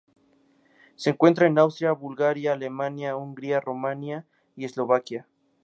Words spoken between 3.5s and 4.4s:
Rumania